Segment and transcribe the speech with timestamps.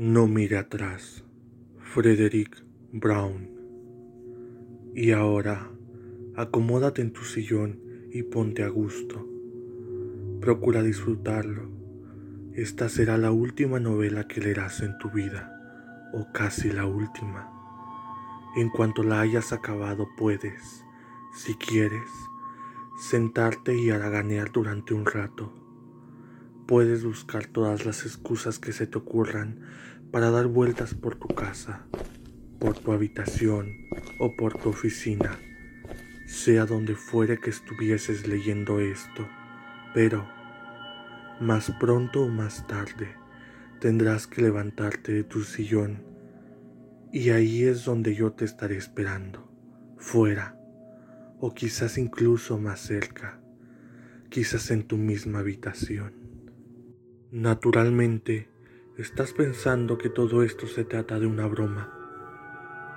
[0.00, 1.24] No mire atrás.
[1.80, 3.50] Frederick Brown.
[4.94, 5.72] Y ahora,
[6.36, 7.80] acomódate en tu sillón
[8.12, 9.28] y ponte a gusto.
[10.40, 11.68] Procura disfrutarlo.
[12.52, 15.52] Esta será la última novela que leerás en tu vida,
[16.14, 17.50] o casi la última.
[18.54, 20.84] En cuanto la hayas acabado puedes,
[21.34, 22.08] si quieres,
[23.10, 25.57] sentarte y haraganear durante un rato.
[26.68, 29.58] Puedes buscar todas las excusas que se te ocurran
[30.10, 31.86] para dar vueltas por tu casa,
[32.58, 33.72] por tu habitación
[34.18, 35.38] o por tu oficina,
[36.26, 39.26] sea donde fuere que estuvieses leyendo esto,
[39.94, 40.28] pero
[41.40, 43.16] más pronto o más tarde
[43.80, 46.02] tendrás que levantarte de tu sillón
[47.10, 49.50] y ahí es donde yo te estaré esperando,
[49.96, 50.60] fuera,
[51.40, 53.40] o quizás incluso más cerca,
[54.28, 56.17] quizás en tu misma habitación.
[57.30, 58.48] Naturalmente,
[58.96, 61.92] estás pensando que todo esto se trata de una broma.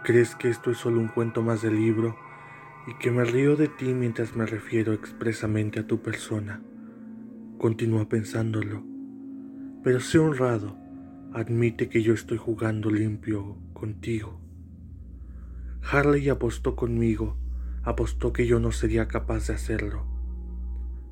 [0.04, 2.15] Crees que esto es solo un cuento más del libro
[2.88, 6.62] y que me río de ti mientras me refiero expresamente a tu persona.
[7.57, 8.84] Continúa pensándolo,
[9.84, 10.82] pero sé honrado
[11.34, 14.38] Admite que yo estoy jugando limpio contigo.
[15.82, 17.38] Harley apostó conmigo,
[17.84, 20.05] apostó que yo no sería capaz de hacerlo.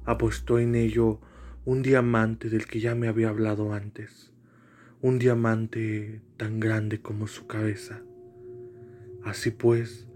[0.03, 1.21] Apostó en ello
[1.65, 4.31] un diamante del que ya me había hablado antes,
[5.01, 8.01] un diamante tan grande como su cabeza.
[9.23, 10.07] Así pues,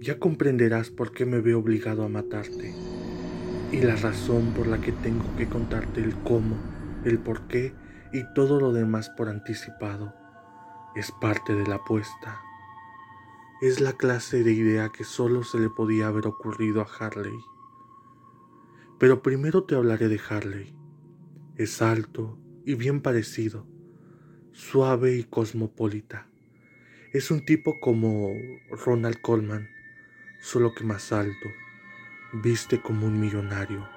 [0.00, 2.74] ya comprenderás por qué me veo obligado a matarte
[3.72, 6.56] y la razón por la que tengo que contarte el cómo,
[7.04, 7.74] el por qué
[8.12, 10.14] y todo lo demás por anticipado
[10.94, 12.40] es parte de la apuesta.
[13.60, 17.36] Es la clase de idea que solo se le podía haber ocurrido a Harley.
[18.98, 20.83] Pero primero te hablaré de Harley.
[21.56, 23.66] Es alto y bien parecido,
[24.52, 26.28] suave y cosmopolita.
[27.12, 28.32] Es un tipo como
[28.70, 29.68] Ronald Coleman,
[30.40, 31.48] solo que más alto.
[32.42, 33.88] Viste como un millonario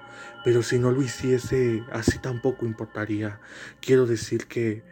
[0.43, 3.39] pero si no lo hiciese, así tampoco importaría.
[3.81, 4.83] Quiero decir que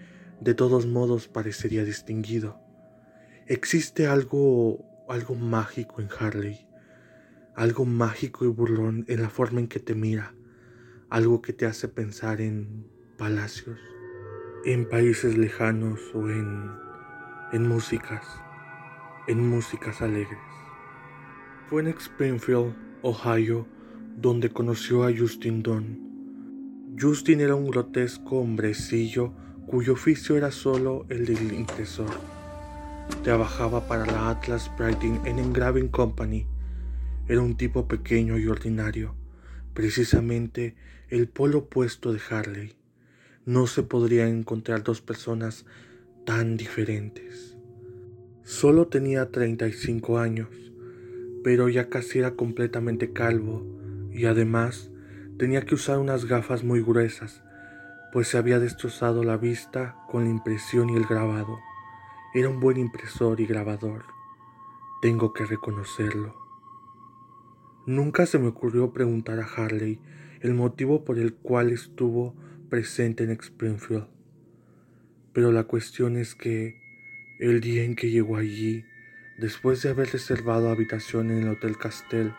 [0.42, 2.60] de todos modos parecería distinguido.
[3.48, 6.68] Existe algo, algo mágico en Harley,
[7.56, 10.36] algo mágico y burlón en la forma en que te mira,
[11.10, 13.80] algo que te hace pensar en palacios,
[14.66, 16.72] en países lejanos o en,
[17.54, 18.26] en músicas,
[19.28, 20.40] en músicas alegres.
[21.70, 23.68] Fue en Springfield, Ohio,
[24.18, 26.96] donde conoció a Justin Dunn.
[27.00, 29.34] Justin era un grotesco hombrecillo
[29.68, 32.12] cuyo oficio era solo el del impresor.
[33.24, 36.48] Trabajaba para la Atlas Printing and Engraving Company.
[37.28, 39.16] Era un tipo pequeño y ordinario,
[39.76, 40.74] precisamente
[41.10, 42.74] el polo opuesto de Harley.
[43.46, 45.66] No se podría encontrar dos personas
[46.26, 47.56] tan diferentes.
[48.44, 50.50] Solo tenía 35 años,
[51.44, 53.64] pero ya casi era completamente calvo
[54.12, 54.90] y además
[55.38, 57.44] tenía que usar unas gafas muy gruesas,
[58.14, 61.60] pues se había destrozado la vista con la impresión y el grabado.
[62.34, 64.06] Era un buen impresor y grabador,
[65.02, 66.45] tengo que reconocerlo.
[67.88, 70.00] Nunca se me ocurrió preguntar a Harley
[70.42, 72.36] el motivo por el cual estuvo
[72.68, 74.08] presente en Springfield,
[75.34, 76.76] pero la cuestión es que
[77.40, 78.86] el día en que llegó allí,
[79.38, 82.34] después de haber reservado habitación en el Hotel Castell,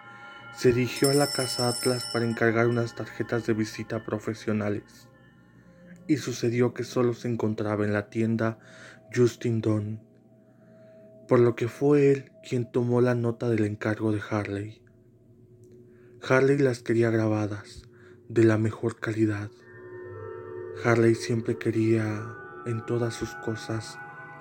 [0.57, 5.09] se dirigió a la casa Atlas para encargar unas tarjetas de visita profesionales.
[6.09, 8.59] Y sucedió que solo se encontraba en la tienda
[9.15, 10.01] Justin Dunn,
[11.29, 14.86] por lo que fue él quien tomó la nota del encargo de Harley.
[16.23, 17.83] Harley las quería grabadas,
[18.29, 19.51] de la mejor calidad.
[20.85, 22.35] Harley siempre quería
[22.67, 23.99] en todas sus cosas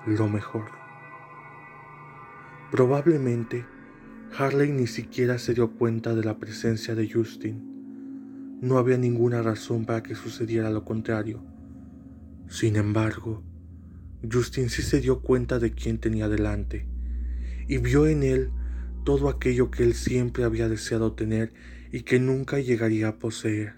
[0.08, 0.66] lo mejor.
[2.72, 3.66] Probablemente
[4.38, 8.60] Harley ni siquiera se dio cuenta de la presencia de Justin.
[8.62, 11.44] No había ninguna razón para que sucediera lo contrario.
[12.50, 13.44] Sin embargo,
[14.30, 16.88] Justin sí se dio cuenta de quién tenía delante
[17.68, 18.52] y vio en él
[19.06, 21.54] todo aquello que él siempre había deseado tener
[21.92, 23.76] y que nunca llegaría a poseer,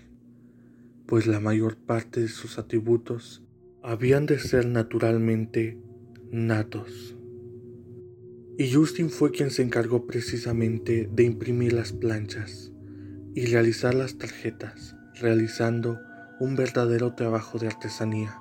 [1.06, 3.44] pues la mayor parte de sus atributos
[3.83, 5.77] habían de ser naturalmente
[6.31, 7.15] natos.
[8.57, 12.71] Y Justin fue quien se encargó precisamente de imprimir las planchas
[13.35, 16.00] y realizar las tarjetas, realizando
[16.39, 18.39] un verdadero trabajo de artesanía,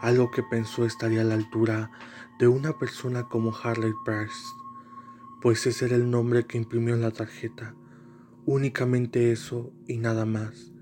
[0.00, 1.90] algo que pensó estaría a la altura
[2.38, 4.44] de una persona como Harley Price,
[5.42, 7.74] pues ese era el nombre que imprimió en la tarjeta,
[8.46, 10.72] únicamente eso y nada más,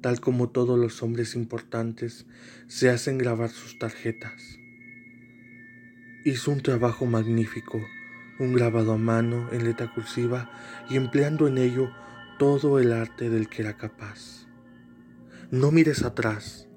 [0.00, 2.24] tal como todos los hombres importantes
[2.68, 4.56] se hacen grabar sus tarjetas.
[6.24, 7.84] Hizo un trabajo magnífico,
[8.38, 10.48] un grabado a mano en letra cursiva
[10.88, 11.90] y empleando en ello
[12.38, 14.46] todo el arte del que era capaz.
[15.50, 16.68] No mires atrás.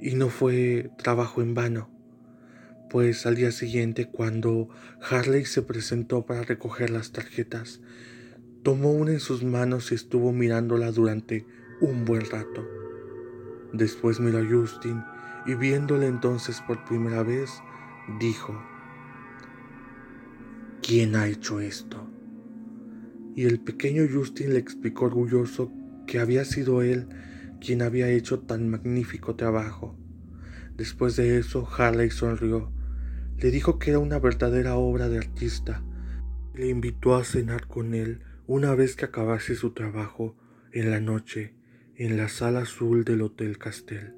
[0.00, 1.88] Y no fue trabajo en vano,
[2.92, 4.68] pues al día siguiente cuando
[5.00, 7.80] Harley se presentó para recoger las tarjetas,
[8.62, 11.46] tomó una en sus manos y estuvo mirándola durante
[11.80, 12.68] un buen rato.
[13.72, 15.02] Después miró a Justin
[15.46, 17.62] y viéndole entonces por primera vez,
[18.20, 18.62] dijo,
[20.82, 22.06] ¿quién ha hecho esto?
[23.34, 25.72] Y el pequeño Justin le explicó orgulloso
[26.06, 27.08] que había sido él
[27.58, 29.96] quien había hecho tan magnífico trabajo.
[30.76, 32.70] Después de eso, Harley sonrió.
[33.42, 35.82] Le dijo que era una verdadera obra de artista.
[36.54, 40.36] Le invitó a cenar con él una vez que acabase su trabajo
[40.70, 41.56] en la noche
[41.96, 44.14] en la sala azul del Hotel Castel.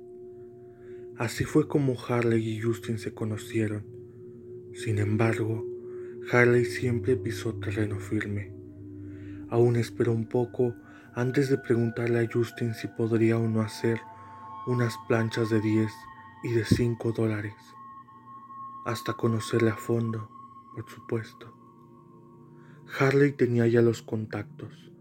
[1.17, 3.87] Así fue como Harley y Justin se conocieron.
[4.75, 5.65] Sin embargo,
[6.31, 8.53] Harley siempre pisó terreno firme.
[9.49, 10.75] Aún esperó un poco
[11.15, 14.01] antes de preguntarle a Justin si podría o no hacer
[14.67, 15.91] unas planchas de 10
[16.45, 17.55] y de 5 dólares,
[18.85, 20.31] hasta conocerle a fondo,
[20.75, 21.55] por supuesto.
[22.99, 24.93] Harley tenía ya los contactos,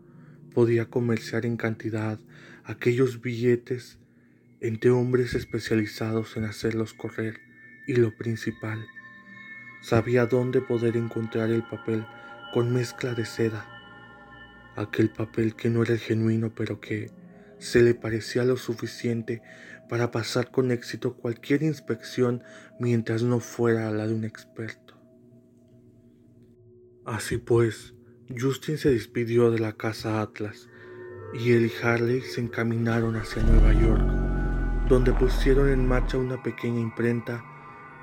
[0.54, 2.20] podía comerciar en cantidad
[2.64, 4.00] aquellos billetes
[4.62, 7.42] entre hombres especializados en hacerlos correr
[7.86, 8.86] y lo principal,
[9.82, 12.06] sabía dónde poder encontrar el papel
[12.54, 13.68] con mezcla de seda,
[14.78, 17.12] aquel papel que no era el genuino pero que
[17.64, 19.42] se le parecía lo suficiente
[19.90, 22.44] para pasar con éxito cualquier inspección
[22.80, 24.96] mientras no fuera la de un experto.
[27.06, 27.94] Así pues,
[28.30, 30.70] Justin se despidió de la casa Atlas
[31.34, 34.02] y él y Harley se encaminaron hacia Nueva York,
[34.88, 37.44] donde pusieron en marcha una pequeña imprenta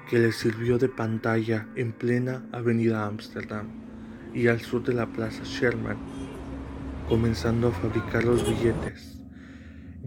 [0.08, 3.68] que les sirvió de pantalla en plena avenida Amsterdam
[4.34, 5.98] y al sur de la plaza Sherman,
[7.08, 9.19] comenzando a fabricar los billetes.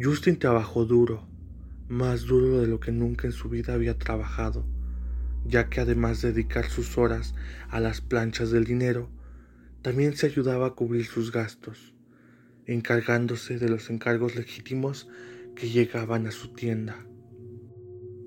[0.01, 1.27] Justin trabajó duro,
[1.87, 4.65] más duro de lo que nunca en su vida había trabajado,
[5.45, 7.35] ya que además de dedicar sus horas
[7.69, 9.09] a las planchas del dinero,
[9.81, 11.93] también se ayudaba a cubrir sus gastos
[12.65, 15.09] encargándose de los encargos legítimos
[15.55, 17.05] que llegaban a su tienda.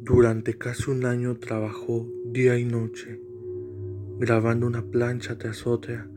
[0.01, 3.21] Durante casi un año trabajó día y noche,
[4.19, 6.09] grabando una plancha tras otra,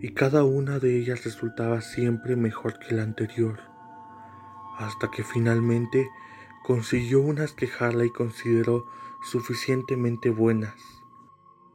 [0.00, 3.58] y cada una de ellas resultaba siempre mejor que la anterior,
[4.78, 6.08] hasta que finalmente
[6.64, 8.86] consiguió unas que Harley consideró
[9.22, 10.74] suficientemente buenas.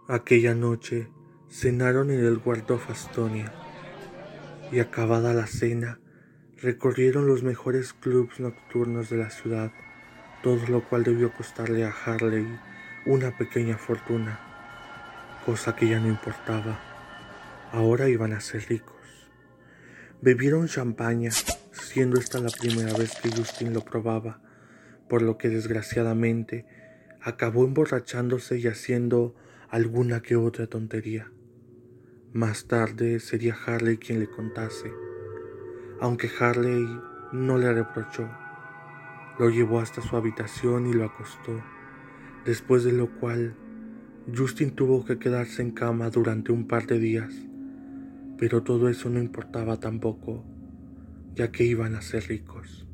[0.07, 1.09] Aquella noche
[1.49, 3.53] cenaron en el Waldorf Astonia
[4.71, 5.99] y acabada la cena,
[6.61, 9.71] recorrieron los mejores clubs nocturnos de la ciudad,
[10.41, 12.47] todo lo cual debió costarle a Harley
[13.05, 14.39] una pequeña fortuna,
[15.45, 16.79] cosa que ya no importaba.
[17.71, 18.95] Ahora iban a ser ricos.
[20.21, 21.31] Bebieron champaña,
[21.93, 24.41] siendo esta la primera vez que Justin lo probaba,
[25.07, 26.65] por lo que desgraciadamente
[27.21, 29.35] acabó emborrachándose y haciendo
[29.69, 31.31] alguna que otra tontería.
[32.33, 34.91] Más tarde sería Harley quien le contase,
[36.01, 36.83] aunque Harley
[37.31, 38.27] no le reprochó.
[39.37, 41.63] Lo llevó hasta su habitación y lo acostó,
[42.43, 43.55] después de lo cual
[44.35, 47.35] Justin tuvo que quedarse en cama durante un par de días,
[48.39, 50.43] pero todo eso no importaba tampoco,
[51.35, 52.87] ya que iban a ser ricos.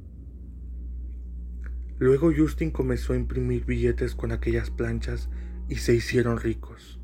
[1.97, 5.29] Luego Justin comenzó a imprimir billetes con aquellas planchas
[5.67, 6.99] y se hicieron ricos.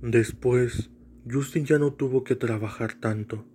[0.00, 0.90] Después,
[1.28, 3.46] Justin ya no tuvo que trabajar tanto,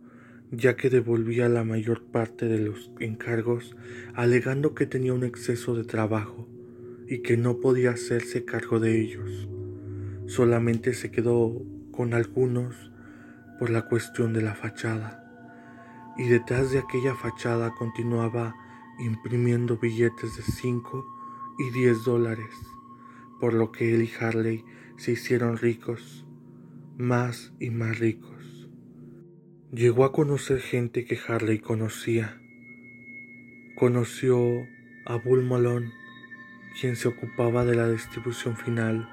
[0.51, 3.75] ya que devolvía la mayor parte de los encargos
[4.15, 6.49] alegando que tenía un exceso de trabajo
[7.07, 9.47] y que no podía hacerse cargo de ellos.
[10.25, 12.91] Solamente se quedó con algunos
[13.59, 15.28] por la cuestión de la fachada.
[16.19, 18.53] Y detrás de aquella fachada continuaba
[18.99, 21.05] imprimiendo billetes de 5
[21.57, 22.53] y 10 dólares,
[23.39, 24.65] por lo que él y Harley
[24.97, 26.25] se hicieron ricos
[26.97, 28.67] más y más ricos.
[29.71, 32.41] Llegó a conocer gente que Harley conocía.
[33.77, 34.37] Conoció
[35.05, 35.93] a Bull Malone,
[36.81, 39.09] quien se ocupaba de la distribución final.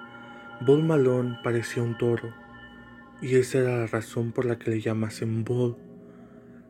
[0.67, 2.35] Bull Malone parecía un toro,
[3.23, 5.77] y esa era la razón por la que le llamasen Bull.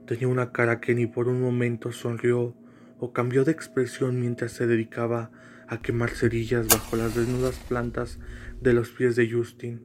[0.07, 2.55] Tenía una cara que ni por un momento sonrió
[2.99, 5.31] o cambió de expresión mientras se dedicaba
[5.69, 8.21] a quemar cerillas bajo las desnudas plantas
[8.61, 9.83] de los pies de Justin.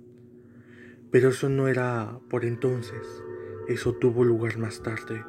[1.12, 3.02] Pero eso no era por entonces,
[3.68, 5.26] eso tuvo lugar más tarde,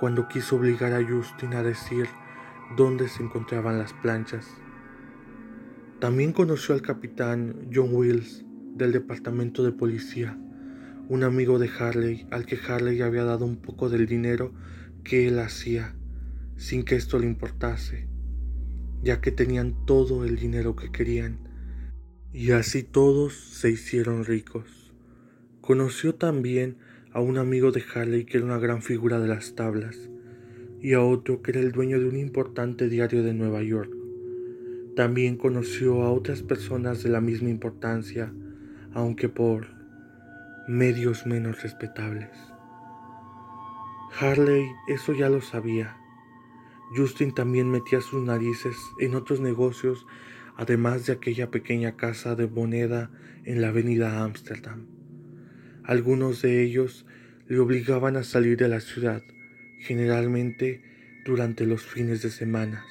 [0.00, 2.06] cuando quiso obligar a Justin a decir
[2.76, 4.48] dónde se encontraban las planchas.
[6.00, 10.38] También conoció al capitán John Wills, del departamento de policía,
[11.08, 14.52] un amigo de Harley al que Harley había dado un poco del dinero
[15.04, 15.94] que él hacía,
[16.56, 18.06] sin que esto le importase,
[19.02, 21.38] ya que tenían todo el dinero que querían,
[22.32, 24.92] y así todos se hicieron ricos.
[25.60, 26.76] Conoció también
[27.12, 30.08] a un amigo de Harley que era una gran figura de las tablas,
[30.80, 33.92] y a otro que era el dueño de un importante diario de Nueva York.
[34.96, 38.32] También conoció a otras personas de la misma importancia,
[38.92, 39.81] aunque por
[40.68, 42.30] medios menos respetables.
[44.18, 45.96] Harley eso ya lo sabía.
[46.94, 50.06] Justin también metía sus narices en otros negocios,
[50.56, 53.10] además de aquella pequeña casa de moneda
[53.44, 54.86] en la avenida Ámsterdam.
[55.84, 57.06] Algunos de ellos
[57.48, 59.22] le obligaban a salir de la ciudad,
[59.80, 60.82] generalmente
[61.24, 62.84] durante los fines de semana.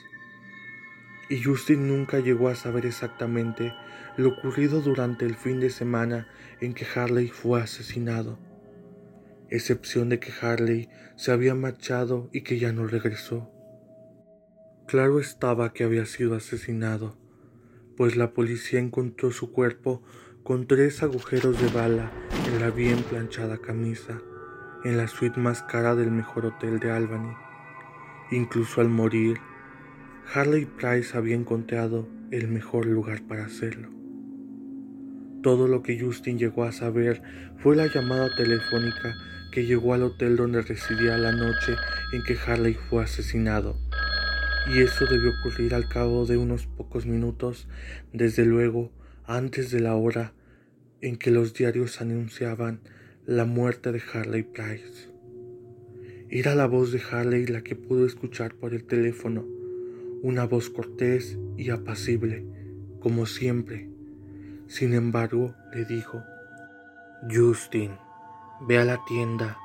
[1.29, 3.71] Y Justin nunca llegó a saber exactamente
[4.17, 6.27] lo ocurrido durante el fin de semana
[6.59, 8.37] en que Harley fue asesinado,
[9.49, 13.51] excepción de que Harley se había marchado y que ya no regresó.
[14.87, 17.17] Claro estaba que había sido asesinado,
[17.95, 20.01] pues la policía encontró su cuerpo
[20.43, 22.11] con tres agujeros de bala
[22.47, 24.21] en la bien planchada camisa,
[24.83, 27.33] en la suite más cara del mejor hotel de Albany.
[28.31, 29.37] Incluso al morir,
[30.33, 34.00] Harley Price había encontrado el mejor lugar para hacerlo.
[35.41, 37.21] Todo lo que Justin llegó a saber
[37.57, 39.15] fue la llamada telefónica
[39.51, 41.75] que llegó al hotel donde residía la noche
[42.13, 43.77] en que Harley fue asesinado.
[44.73, 47.67] Y eso debió ocurrir al cabo de unos pocos minutos,
[48.13, 48.91] desde luego
[49.25, 50.33] antes de la hora
[51.01, 52.79] en que los diarios anunciaban
[53.25, 55.09] la muerte de Harley Price.
[56.29, 59.45] Era la voz de Harley la que pudo escuchar por el teléfono,
[60.21, 62.45] una voz cortés y apacible,
[62.99, 63.90] como siempre,
[64.71, 66.23] sin embargo, le dijo,
[67.29, 67.97] Justin,
[68.61, 69.57] ve a la tienda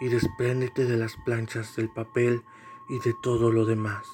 [0.00, 2.40] y despréndete de las planchas del papel
[2.88, 4.06] y de todo lo demás.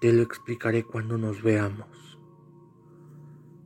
[0.00, 2.18] Te lo explicaré cuando nos veamos.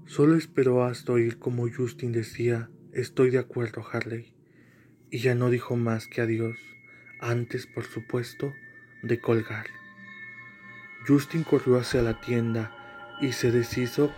[0.04, 4.34] Solo esperó hasta oír como Justin decía, estoy de acuerdo, Harley,
[5.10, 6.58] y ya no dijo más que adiós,
[7.22, 8.52] antes, por supuesto,
[9.02, 9.64] de colgar.
[11.08, 12.76] Justin corrió hacia la tienda
[13.22, 14.12] y se deshizo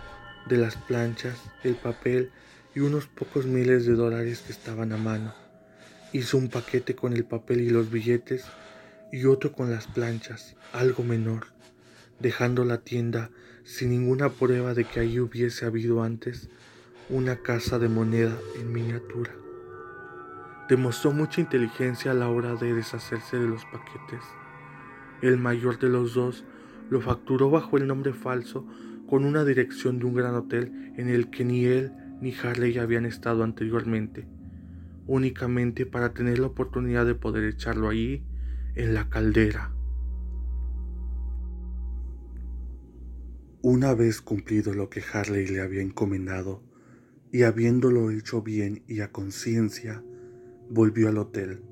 [0.49, 2.31] de las planchas, el papel
[2.75, 5.33] y unos pocos miles de dólares que estaban a mano.
[6.11, 8.45] Hizo un paquete con el papel y los billetes
[9.11, 11.47] y otro con las planchas, algo menor,
[12.19, 13.29] dejando la tienda
[13.63, 16.49] sin ninguna prueba de que allí hubiese habido antes
[17.09, 19.31] una casa de moneda en miniatura.
[20.67, 24.23] Demostró mucha inteligencia a la hora de deshacerse de los paquetes.
[25.21, 26.43] El mayor de los dos
[26.89, 28.65] lo facturó bajo el nombre falso
[29.09, 33.05] con una dirección de un gran hotel en el que ni él ni Harley habían
[33.05, 34.27] estado anteriormente,
[35.07, 38.23] únicamente para tener la oportunidad de poder echarlo allí
[38.75, 39.73] en la caldera.
[43.61, 46.61] Una vez cumplido lo que Harley le había encomendado,
[47.31, 50.03] y habiéndolo hecho bien y a conciencia,
[50.69, 51.63] volvió al hotel,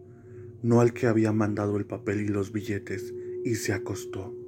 [0.64, 3.14] no al que había mandado el papel y los billetes,
[3.46, 4.47] y se acostó.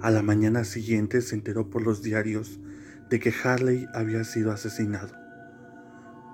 [0.00, 2.60] A la mañana siguiente se enteró por los diarios
[3.10, 5.12] de que Harley había sido asesinado,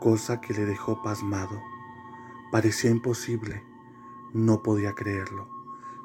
[0.01, 1.63] cosa que le dejó pasmado.
[2.53, 3.63] Parecía imposible,
[4.35, 5.49] no podía creerlo.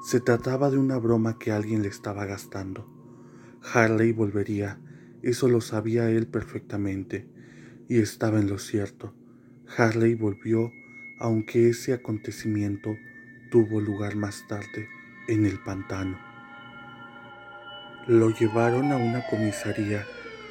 [0.01, 2.87] Se trataba de una broma que alguien le estaba gastando.
[3.73, 4.79] Harley volvería,
[5.21, 7.27] eso lo sabía él perfectamente,
[7.89, 9.13] y estaba en lo cierto.
[9.77, 10.71] Harley volvió,
[11.19, 12.95] aunque ese acontecimiento
[13.51, 14.87] tuvo lugar más tarde
[15.27, 16.28] en el pantano.
[18.09, 20.03] Lo llevaron a una comisaría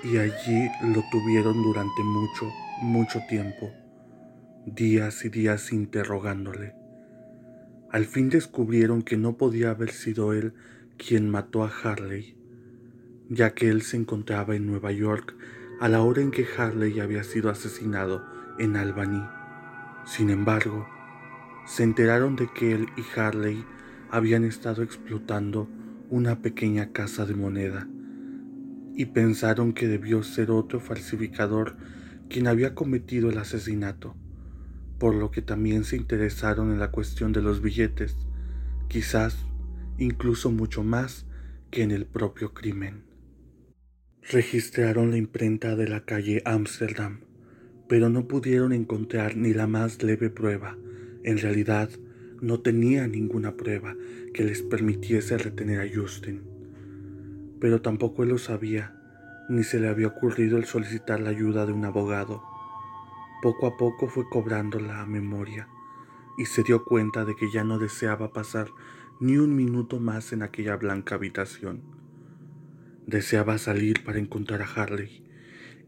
[0.05, 3.73] y allí lo tuvieron durante mucho, mucho tiempo,
[4.65, 6.77] días y días interrogándole.
[7.91, 10.55] Al fin descubrieron que no podía haber sido él
[10.97, 12.37] quien mató a Harley,
[13.29, 15.35] ya que él se encontraba en Nueva York
[15.81, 18.25] a la hora en que Harley había sido asesinado
[18.61, 19.29] en Albany.
[20.07, 20.89] Sin embargo,
[21.67, 23.65] se enteraron de que él y Harley
[24.13, 25.69] habían estado explotando
[26.11, 27.89] una pequeña casa de moneda
[28.95, 31.77] y pensaron que debió ser otro falsificador
[32.29, 34.17] quien había cometido el asesinato,
[34.99, 38.17] por lo que también se interesaron en la cuestión de los billetes,
[38.89, 39.47] quizás
[39.99, 41.27] incluso mucho más
[41.71, 43.05] que en el propio crimen.
[44.31, 47.21] Registraron la imprenta de la calle Ámsterdam,
[47.89, 50.77] pero no pudieron encontrar ni la más leve prueba.
[51.25, 51.91] En realidad,
[52.41, 53.97] no tenía ninguna prueba
[54.33, 56.43] que les permitiese retener a Justin.
[57.61, 58.95] Pero tampoco él lo sabía,
[59.49, 62.43] ni se le había ocurrido el solicitar la ayuda de un abogado.
[63.43, 65.69] Poco a poco fue cobrando la memoria
[66.37, 68.69] y se dio cuenta de que ya no deseaba pasar
[69.21, 71.83] ni un minuto más en aquella blanca habitación.
[73.07, 75.25] Deseaba salir para encontrar a Harley,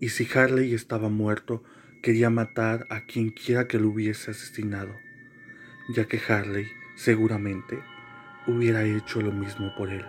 [0.00, 1.62] y si Harley estaba muerto,
[2.02, 4.94] quería matar a quien quiera que lo hubiese asesinado,
[5.94, 7.78] ya que Harley seguramente
[8.46, 10.04] hubiera hecho lo mismo por él.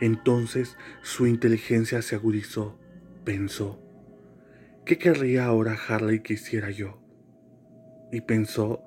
[0.00, 2.78] Entonces su inteligencia se agudizó,
[3.24, 3.80] pensó,
[4.84, 7.00] ¿qué querría ahora Harley que hiciera yo?
[8.12, 8.82] Y pensó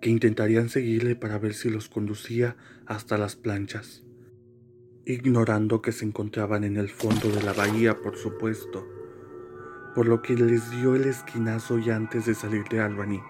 [0.00, 2.56] que intentarían seguirle para ver si los conducía
[2.86, 4.04] hasta las planchas,
[5.04, 8.86] ignorando que se encontraban en el fondo de la bahía, por supuesto,
[9.94, 13.22] por lo que les dio el esquinazo ya antes de salir de Albany,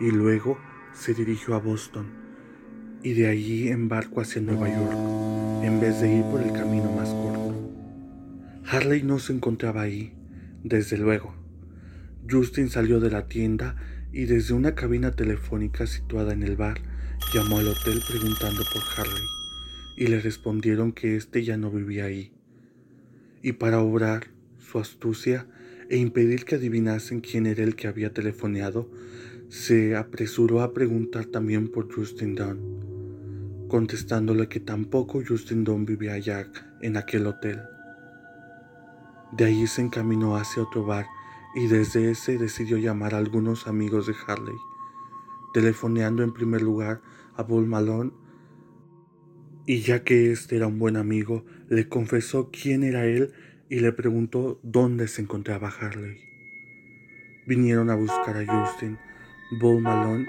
[0.00, 0.58] y luego
[0.94, 2.06] se dirigió a Boston,
[3.02, 6.92] y de allí en barco hacia Nueva York, en vez de ir por el camino
[6.92, 7.70] más corto.
[8.66, 10.12] Harley no se encontraba ahí,
[10.62, 11.34] desde luego.
[12.30, 13.76] Justin salió de la tienda
[14.12, 16.80] y desde una cabina telefónica situada en el bar
[17.32, 19.22] llamó al hotel preguntando por Harley
[19.96, 22.32] y le respondieron que éste ya no vivía ahí.
[23.42, 24.28] Y para obrar
[24.58, 25.46] su astucia
[25.88, 28.90] e impedir que adivinasen quién era el que había telefoneado,
[29.50, 36.46] se apresuró a preguntar también por Justin Dunn, contestándole que tampoco Justin Dunn vivía allá
[36.82, 37.60] en aquel hotel.
[39.32, 41.06] De ahí se encaminó hacia otro bar
[41.56, 44.54] y desde ese decidió llamar a algunos amigos de Harley,
[45.52, 47.00] telefoneando en primer lugar
[47.34, 48.12] a Bull Malone
[49.66, 53.32] y ya que este era un buen amigo, le confesó quién era él
[53.68, 56.18] y le preguntó dónde se encontraba Harley.
[57.48, 58.96] Vinieron a buscar a Justin,
[59.52, 60.26] Bull Malone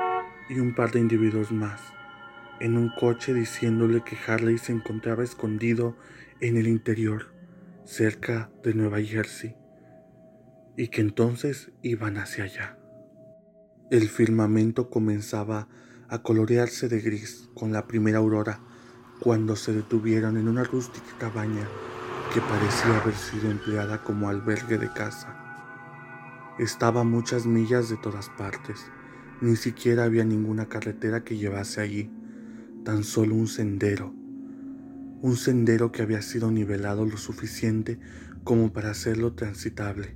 [0.49, 1.79] y un par de individuos más,
[2.59, 5.95] en un coche diciéndole que Harley se encontraba escondido
[6.39, 7.31] en el interior,
[7.85, 9.55] cerca de Nueva Jersey
[10.75, 12.79] y que entonces iban hacia allá.
[13.91, 15.67] El firmamento comenzaba
[16.09, 18.59] a colorearse de gris con la primera aurora
[19.19, 21.67] cuando se detuvieron en una rústica cabaña
[22.33, 25.37] que parecía haber sido empleada como albergue de casa.
[26.57, 28.89] Estaba muchas millas de todas partes,
[29.41, 32.11] ni siquiera había ninguna carretera que llevase allí,
[32.85, 34.13] tan solo un sendero,
[35.21, 37.99] un sendero que había sido nivelado lo suficiente
[38.43, 40.15] como para hacerlo transitable.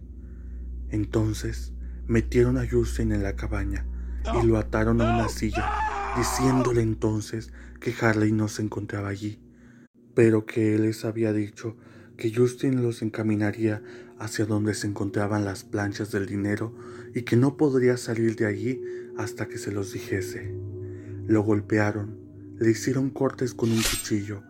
[0.89, 1.73] Entonces
[2.07, 3.85] metieron a Justin en la cabaña
[4.41, 5.71] y lo ataron a una silla,
[6.15, 9.39] diciéndole entonces que Harley no se encontraba allí,
[10.13, 11.75] pero que él les había dicho
[12.15, 13.81] que Justin los encaminaría
[14.19, 16.73] hacia donde se encontraban las planchas del dinero
[17.15, 18.81] y que no podría salir de allí
[19.17, 20.53] hasta que se los dijese.
[21.25, 22.19] Lo golpearon,
[22.59, 24.43] le hicieron cortes con un cuchillo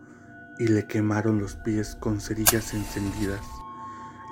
[0.58, 3.46] y le quemaron los pies con cerillas encendidas.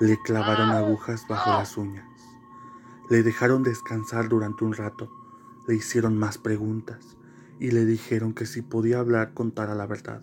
[0.00, 2.04] Le clavaron agujas bajo las uñas.
[3.08, 5.08] Le dejaron descansar durante un rato.
[5.68, 7.16] Le hicieron más preguntas
[7.60, 10.22] y le dijeron que si podía hablar contara la verdad.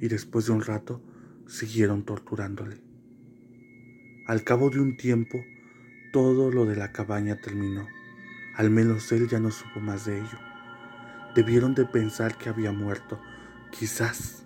[0.00, 1.02] Y después de un rato
[1.46, 2.82] siguieron torturándole.
[4.26, 5.38] Al cabo de un tiempo,
[6.18, 7.86] todo lo de la cabaña terminó.
[8.56, 10.38] Al menos él ya no supo más de ello.
[11.36, 13.20] Debieron de pensar que había muerto.
[13.70, 14.44] Quizás,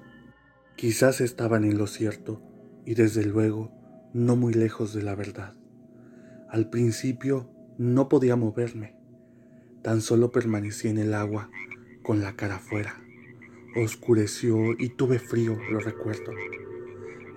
[0.77, 2.43] quizás estaban en lo cierto
[2.85, 3.73] y desde luego
[4.13, 5.55] no muy lejos de la verdad.
[6.51, 8.99] Al principio no podía moverme,
[9.83, 11.49] tan solo permanecí en el agua
[12.03, 13.03] con la cara afuera.
[13.83, 16.33] Oscureció y tuve frío, lo recuerdo,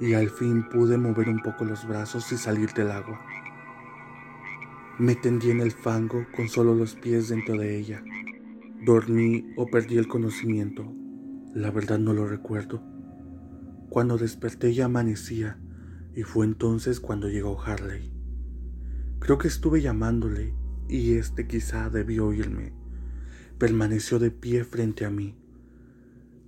[0.02, 3.26] y al fin pude mover un poco los brazos y salir del agua.
[4.97, 8.01] Me tendí en el fango con solo los pies dentro de ella.
[8.86, 10.89] Dormí o perdí el conocimiento.
[11.53, 12.81] La verdad no lo recuerdo.
[13.89, 15.60] Cuando desperté ya amanecía
[16.15, 18.13] y fue entonces cuando llegó Harley.
[19.19, 20.53] Creo que estuve llamándole
[20.88, 22.71] y este quizá debió oírme.
[23.58, 25.36] Permaneció de pie frente a mí,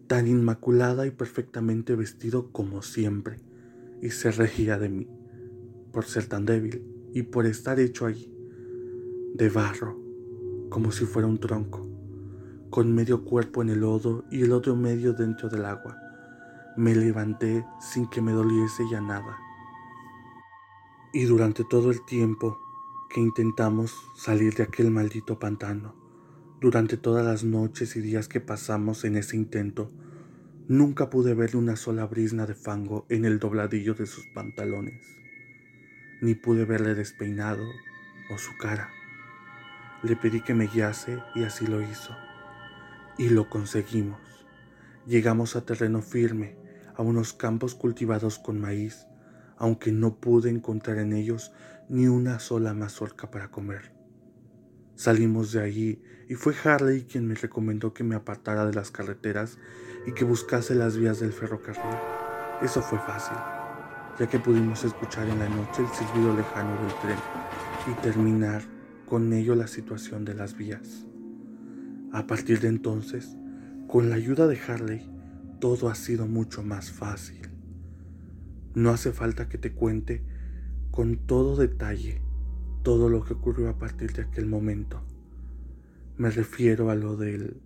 [0.07, 3.39] tan inmaculada y perfectamente vestido como siempre,
[4.01, 5.07] y se regía de mí,
[5.91, 6.83] por ser tan débil
[7.13, 8.36] y por estar hecho allí,
[9.37, 9.97] de barro,
[10.69, 11.87] como si fuera un tronco,
[12.69, 15.97] con medio cuerpo en el lodo y el otro medio dentro del agua.
[16.75, 19.37] Me levanté sin que me doliese ya nada
[21.13, 22.59] y durante todo el tiempo
[23.09, 25.95] que intentamos salir de aquel maldito pantano,
[26.59, 29.91] durante todas las noches y días que pasamos en ese intento,
[30.67, 35.01] nunca pude ver una sola brisna de fango en el dobladillo de sus pantalones,
[36.21, 37.63] ni pude verle despeinado
[38.29, 38.96] o su cara.
[40.03, 42.15] Le pedí que me guiase y así lo hizo.
[43.17, 44.19] Y lo conseguimos.
[45.07, 46.57] Llegamos a terreno firme,
[46.95, 49.07] a unos campos cultivados con maíz,
[49.57, 51.51] aunque no pude encontrar en ellos
[51.89, 53.91] ni una sola mazorca para comer.
[54.95, 59.57] Salimos de allí y fue Harley quien me recomendó que me apartara de las carreteras
[60.05, 61.97] y que buscase las vías del ferrocarril.
[62.61, 63.37] Eso fue fácil,
[64.19, 67.17] ya que pudimos escuchar en la noche el silbido lejano del tren
[67.87, 68.76] y terminar
[69.07, 71.07] con ello la situación de las vías.
[72.11, 73.37] A partir de entonces,
[73.87, 75.09] con la ayuda de Harley,
[75.59, 77.49] todo ha sido mucho más fácil.
[78.75, 80.23] No hace falta que te cuente
[80.91, 82.21] con todo detalle
[82.83, 85.01] todo lo que ocurrió a partir de aquel momento.
[86.17, 87.61] Me refiero a lo del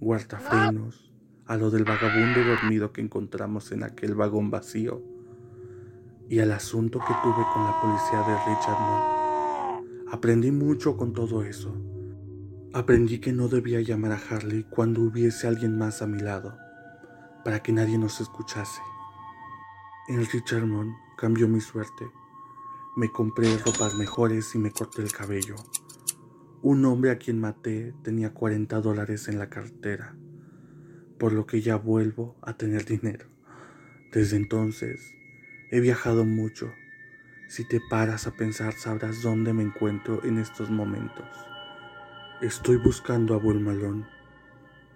[0.00, 1.12] guardafrenos,
[1.46, 5.02] a lo del vagabundo dormido que encontramos en aquel vagón vacío
[6.28, 9.25] y al asunto que tuve con la policía de Richard
[10.10, 11.74] Aprendí mucho con todo eso.
[12.72, 16.56] Aprendí que no debía llamar a Harley cuando hubiese alguien más a mi lado,
[17.44, 18.80] para que nadie nos escuchase.
[20.08, 22.04] En Richardmont cambió mi suerte
[22.96, 25.56] me compré ropas mejores y me corté el cabello.
[26.62, 30.16] Un hombre a quien maté tenía 40 dólares en la cartera,
[31.18, 33.26] por lo que ya vuelvo a tener dinero.
[34.12, 35.12] Desde entonces
[35.70, 36.72] he viajado mucho.
[37.48, 41.26] Si te paras a pensar sabrás dónde me encuentro en estos momentos.
[42.40, 44.04] Estoy buscando a Bull Malone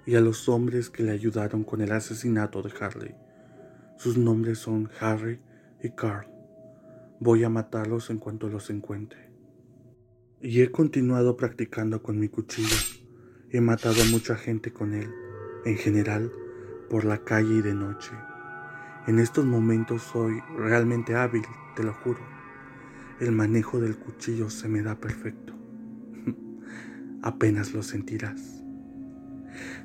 [0.05, 3.15] y a los hombres que le ayudaron con el asesinato de Harley.
[3.97, 5.41] Sus nombres son Harry
[5.81, 6.27] y Carl.
[7.21, 9.31] Voy a matarlos en cuanto los encuentre.
[10.41, 12.77] Y he continuado practicando con mi cuchillo.
[13.51, 15.11] He matado a mucha gente con él,
[15.65, 16.33] en general,
[16.89, 18.11] por la calle y de noche.
[19.07, 21.45] En estos momentos soy realmente hábil,
[21.77, 22.39] te lo juro.
[23.20, 25.52] El manejo del cuchillo se me da perfecto.
[27.22, 28.62] Apenas lo sentirás.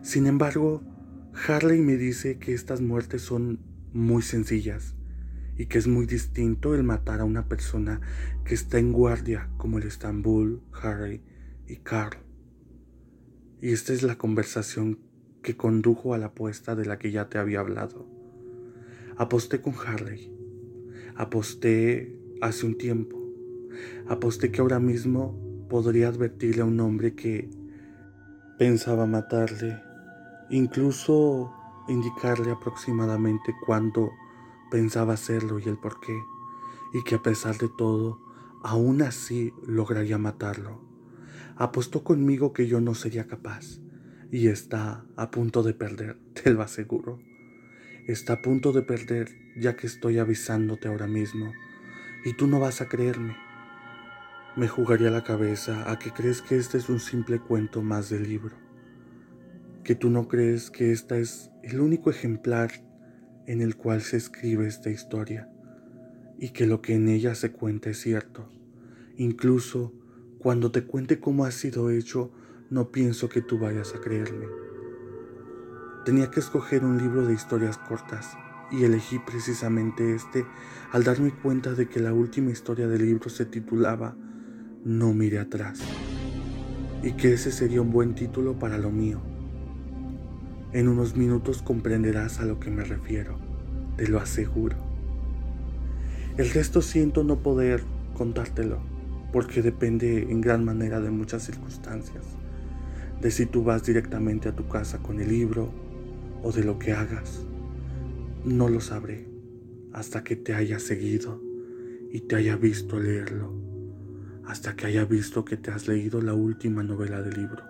[0.01, 0.81] Sin embargo,
[1.45, 3.59] Harley me dice que estas muertes son
[3.91, 4.95] muy sencillas
[5.57, 7.99] y que es muy distinto el matar a una persona
[8.45, 11.21] que está en guardia como el Estambul, Harry
[11.67, 12.17] y Carl.
[13.61, 14.99] Y esta es la conversación
[15.43, 18.07] que condujo a la apuesta de la que ya te había hablado.
[19.17, 20.31] Aposté con Harley.
[21.15, 23.24] Aposté hace un tiempo.
[24.07, 25.35] Aposté que ahora mismo
[25.69, 27.49] podría advertirle a un hombre que
[28.57, 29.81] pensaba matarle,
[30.49, 31.51] incluso
[31.87, 34.11] indicarle aproximadamente cuándo
[34.71, 36.17] pensaba hacerlo y el por qué,
[36.93, 38.19] y que a pesar de todo,
[38.63, 40.81] aún así lograría matarlo.
[41.55, 43.79] Apostó conmigo que yo no sería capaz,
[44.31, 47.19] y está a punto de perder, te lo aseguro.
[48.07, 51.53] Está a punto de perder ya que estoy avisándote ahora mismo,
[52.23, 53.35] y tú no vas a creerme.
[54.55, 58.23] Me jugaría la cabeza a que crees que este es un simple cuento más del
[58.23, 58.55] libro,
[59.83, 62.71] que tú no crees que esta es el único ejemplar
[63.47, 65.49] en el cual se escribe esta historia
[66.39, 68.49] y que lo que en ella se cuenta es cierto.
[69.17, 69.91] Incluso
[70.39, 72.31] cuando te cuente cómo ha sido hecho,
[72.69, 74.45] no pienso que tú vayas a creerme.
[76.05, 78.37] Tenía que escoger un libro de historias cortas
[78.71, 80.45] y elegí precisamente este
[80.93, 84.15] al darme cuenta de que la última historia del libro se titulaba
[84.85, 85.79] No mire atrás
[87.01, 89.19] y que ese sería un buen título para lo mío.
[90.73, 93.39] En unos minutos comprenderás a lo que me refiero,
[93.97, 94.77] te lo aseguro.
[96.37, 97.81] El resto siento no poder
[98.13, 98.77] contártelo,
[99.33, 102.23] porque depende en gran manera de muchas circunstancias,
[103.19, 105.71] de si tú vas directamente a tu casa con el libro
[106.43, 107.43] o de lo que hagas.
[108.43, 109.25] No lo sabré
[109.93, 111.41] hasta que te haya seguido
[112.11, 113.64] y te haya visto leerlo,
[114.47, 117.63] hasta que haya visto que te has leído la última novela del libro.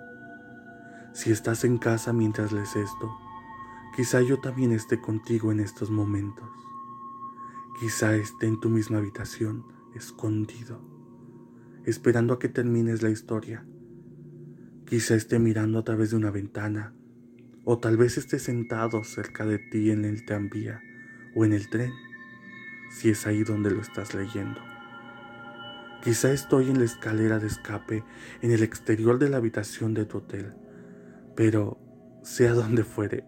[1.14, 3.18] Si estás en casa mientras lees esto,
[3.96, 6.50] quizá yo también esté contigo en estos momentos.
[7.80, 10.82] Quizá esté en tu misma habitación, escondido,
[11.86, 13.66] esperando a que termines la historia.
[14.86, 16.94] Quizá esté mirando a través de una ventana,
[17.64, 20.82] o tal vez esté sentado cerca de ti en el tranvía
[21.34, 21.92] o en el tren,
[22.92, 24.75] si es ahí donde lo estás leyendo.
[26.06, 28.06] Quizá estoy en la escalera de escape
[28.42, 30.54] en el exterior de la habitación de tu hotel
[31.36, 31.78] pero
[32.24, 33.26] sea donde fuere,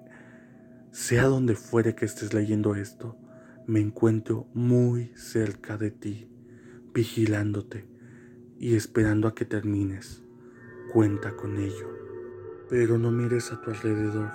[0.91, 3.17] sea donde fuere que estés leyendo esto,
[3.67, 6.29] me encuentro muy cerca de ti,
[6.93, 7.85] vigilándote
[8.57, 10.23] y esperando a que termines.
[10.93, 11.89] Cuenta con ello.
[12.69, 14.31] Pero no mires a tu alrededor.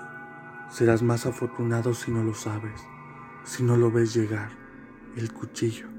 [0.71, 2.81] Serás más afortunado si no lo sabes,
[3.45, 4.51] si no lo ves llegar,
[5.17, 5.92] el cuchillo.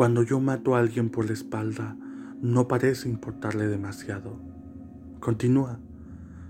[0.00, 1.94] Cuando yo mato a alguien por la espalda,
[2.40, 4.40] no parece importarle demasiado.
[5.20, 5.78] Continúa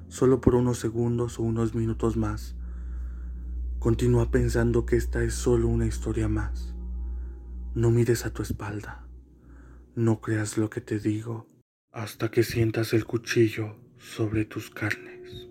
[0.06, 2.54] solo por unos segundos o unos minutos más.
[3.80, 6.76] Continúa pensando que esta es solo una historia más.
[7.74, 9.08] No mires a tu espalda.
[9.96, 11.48] No creas lo que te digo.
[11.90, 15.49] hasta que sientas el cuchillo sobre tus carnes.